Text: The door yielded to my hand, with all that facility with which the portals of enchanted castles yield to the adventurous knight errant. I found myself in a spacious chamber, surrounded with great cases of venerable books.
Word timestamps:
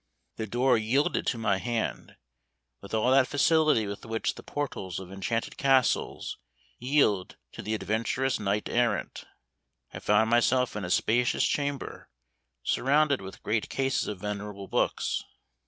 The 0.37 0.47
door 0.47 0.79
yielded 0.79 1.27
to 1.27 1.37
my 1.37 1.59
hand, 1.59 2.15
with 2.81 2.91
all 2.95 3.11
that 3.11 3.27
facility 3.27 3.85
with 3.85 4.03
which 4.03 4.33
the 4.33 4.41
portals 4.41 4.99
of 4.99 5.11
enchanted 5.11 5.57
castles 5.57 6.39
yield 6.79 7.37
to 7.51 7.61
the 7.61 7.75
adventurous 7.75 8.39
knight 8.39 8.67
errant. 8.67 9.25
I 9.93 9.99
found 9.99 10.31
myself 10.31 10.75
in 10.75 10.83
a 10.83 10.89
spacious 10.89 11.45
chamber, 11.45 12.09
surrounded 12.63 13.21
with 13.21 13.43
great 13.43 13.69
cases 13.69 14.07
of 14.07 14.21
venerable 14.21 14.67
books. 14.67 15.21